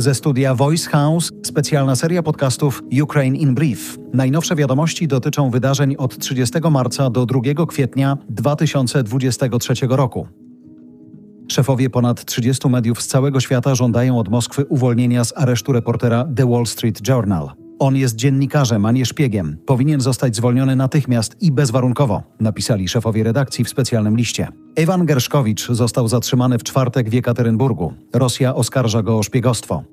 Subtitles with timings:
[0.00, 3.98] Ze studia Voice House specjalna seria podcastów Ukraine in Brief.
[4.12, 10.26] Najnowsze wiadomości dotyczą wydarzeń od 30 marca do 2 kwietnia 2023 roku.
[11.48, 16.50] Szefowie ponad 30 mediów z całego świata żądają od Moskwy uwolnienia z aresztu reportera The
[16.50, 17.50] Wall Street Journal.
[17.78, 19.56] On jest dziennikarzem, a nie szpiegiem.
[19.66, 24.48] Powinien zostać zwolniony natychmiast i bezwarunkowo, napisali szefowie redakcji w specjalnym liście.
[24.76, 27.92] Ewan Gerszkowicz został zatrzymany w czwartek w Jekaterynburgu.
[28.14, 29.84] Rosja oskarża go o szpiegostwo.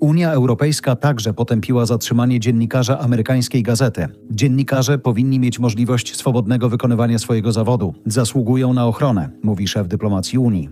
[0.00, 4.08] Unia Europejska także potępiła zatrzymanie dziennikarza amerykańskiej gazety.
[4.30, 7.94] Dziennikarze powinni mieć możliwość swobodnego wykonywania swojego zawodu.
[8.06, 10.68] Zasługują na ochronę, mówi szef dyplomacji Unii.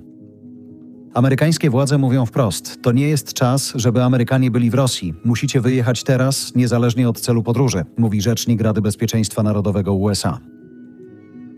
[1.15, 5.15] Amerykańskie władze mówią wprost: to nie jest czas, żeby Amerykanie byli w Rosji.
[5.25, 10.39] Musicie wyjechać teraz, niezależnie od celu podróży, mówi rzecznik Rady Bezpieczeństwa Narodowego USA.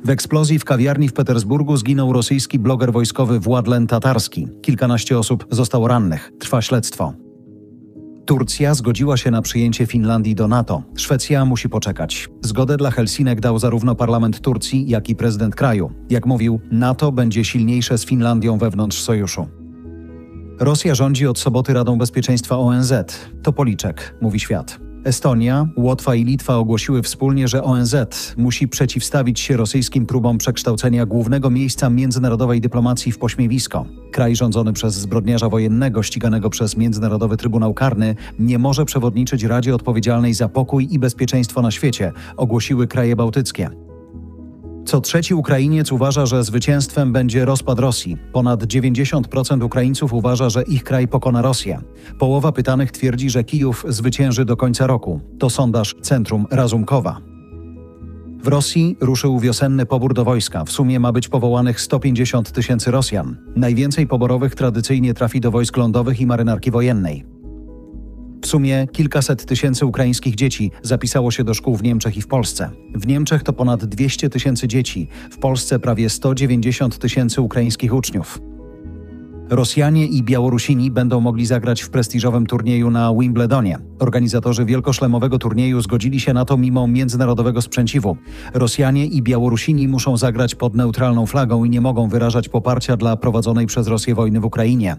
[0.05, 4.49] W eksplozji w kawiarni w Petersburgu zginął rosyjski bloger wojskowy Władlen Tatarski.
[4.63, 6.33] Kilkanaście osób zostało rannych.
[6.39, 7.24] Trwa śledztwo.
[8.27, 10.83] Turcja zgodziła się na przyjęcie Finlandii do NATO.
[10.97, 12.29] Szwecja musi poczekać.
[12.43, 15.91] Zgodę dla Helsinek dał zarówno parlament Turcji, jak i prezydent kraju.
[16.11, 19.47] Jak mówił, NATO będzie silniejsze z Finlandią wewnątrz sojuszu.
[20.61, 22.93] Rosja rządzi od soboty Radą Bezpieczeństwa ONZ.
[23.43, 24.84] To policzek, mówi świat.
[25.05, 27.97] Estonia, Łotwa i Litwa ogłosiły wspólnie, że ONZ
[28.37, 33.87] musi przeciwstawić się rosyjskim próbom przekształcenia głównego miejsca międzynarodowej dyplomacji w pośmiewisko.
[34.13, 40.35] Kraj rządzony przez zbrodniarza wojennego ściganego przez Międzynarodowy Trybunał Karny nie może przewodniczyć Radzie odpowiedzialnej
[40.35, 43.84] za pokój i bezpieczeństwo na świecie, ogłosiły kraje bałtyckie.
[44.85, 48.17] Co trzeci Ukrainiec uważa, że zwycięstwem będzie rozpad Rosji.
[48.33, 51.81] Ponad 90% Ukraińców uważa, że ich kraj pokona Rosję.
[52.19, 55.21] Połowa pytanych twierdzi, że Kijów zwycięży do końca roku.
[55.39, 57.21] To sondaż Centrum Razumkowa.
[58.43, 60.65] W Rosji ruszył wiosenny pobór do wojska.
[60.65, 63.37] W sumie ma być powołanych 150 tysięcy Rosjan.
[63.57, 67.34] Najwięcej poborowych tradycyjnie trafi do wojsk lądowych i marynarki wojennej.
[68.45, 72.71] W sumie kilkaset tysięcy ukraińskich dzieci zapisało się do szkół w Niemczech i w Polsce.
[72.95, 78.41] W Niemczech to ponad 200 tysięcy dzieci, w Polsce prawie 190 tysięcy ukraińskich uczniów.
[79.51, 83.79] Rosjanie i Białorusini będą mogli zagrać w prestiżowym turnieju na Wimbledonie.
[83.99, 88.17] Organizatorzy wielkoszlemowego turnieju zgodzili się na to mimo międzynarodowego sprzeciwu.
[88.55, 93.67] Rosjanie i Białorusini muszą zagrać pod neutralną flagą i nie mogą wyrażać poparcia dla prowadzonej
[93.67, 94.97] przez Rosję wojny w Ukrainie.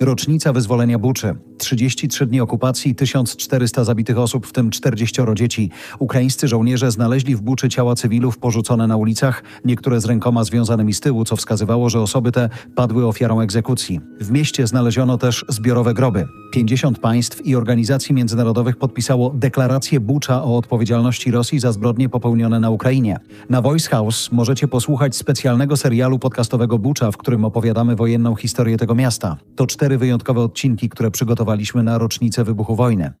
[0.00, 1.34] Rocznica wyzwolenia Buczy.
[1.62, 5.70] 33 dni okupacji, 1400 zabitych osób, w tym 40 dzieci.
[5.98, 11.00] Ukraińscy żołnierze znaleźli w Buczy ciała cywilów porzucone na ulicach, niektóre z rękoma związanymi z
[11.00, 14.00] tyłu, co wskazywało, że osoby te padły ofiarą egzekucji.
[14.20, 16.26] W mieście znaleziono też zbiorowe groby.
[16.52, 22.70] 50 państw i organizacji międzynarodowych podpisało deklarację Bucza o odpowiedzialności Rosji za zbrodnie popełnione na
[22.70, 23.16] Ukrainie.
[23.50, 28.94] Na Voice House możecie posłuchać specjalnego serialu podcastowego Bucza, w którym opowiadamy wojenną historię tego
[28.94, 29.36] miasta.
[29.56, 31.51] To cztery wyjątkowe odcinki, które przygotowaliśmy
[31.82, 33.12] na rocznicę wybuchu wojny.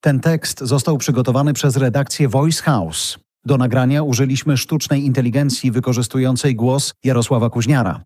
[0.00, 3.18] Ten tekst został przygotowany przez redakcję Voice House.
[3.44, 8.04] Do nagrania użyliśmy sztucznej inteligencji wykorzystującej głos Jarosława Kuźniara.